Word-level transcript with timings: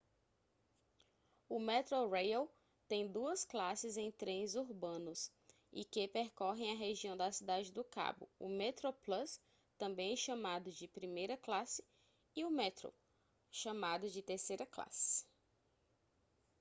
o 1.47 1.59
metrorail 1.59 2.49
tem 2.87 3.07
duas 3.07 3.45
classes 3.45 3.97
em 3.97 4.09
trens 4.09 4.55
urbanos 4.55 5.31
e 5.71 5.85
que 5.85 6.07
percorrem 6.07 6.71
a 6.71 6.75
região 6.75 7.15
da 7.15 7.31
cidade 7.31 7.71
do 7.71 7.83
cabo: 7.83 8.27
o 8.39 8.49
metroplus 8.49 9.39
também 9.77 10.15
chamado 10.17 10.71
de 10.71 10.87
primeira 10.87 11.37
classe 11.37 11.83
e 12.35 12.43
o 12.43 12.49
metro 12.49 12.91
chamado 13.51 14.09
de 14.09 14.23
terceira 14.23 14.65
classe 14.65 15.23